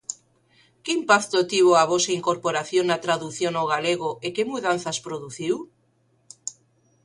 [0.83, 5.55] Que impacto tivo a vosa incorporación na tradución ao galego e que mudanzas produciu?